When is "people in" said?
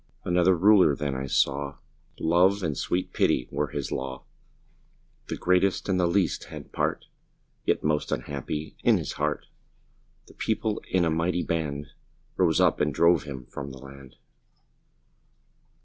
10.33-11.05